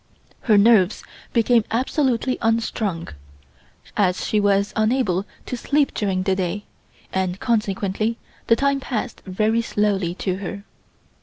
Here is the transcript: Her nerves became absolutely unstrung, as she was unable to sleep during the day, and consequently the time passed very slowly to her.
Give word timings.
Her 0.41 0.57
nerves 0.57 1.03
became 1.31 1.63
absolutely 1.69 2.39
unstrung, 2.41 3.09
as 3.95 4.25
she 4.25 4.39
was 4.39 4.73
unable 4.75 5.27
to 5.45 5.55
sleep 5.55 5.93
during 5.93 6.23
the 6.23 6.35
day, 6.35 6.63
and 7.13 7.39
consequently 7.39 8.17
the 8.47 8.55
time 8.55 8.79
passed 8.79 9.21
very 9.27 9.61
slowly 9.61 10.15
to 10.15 10.37
her. 10.37 10.63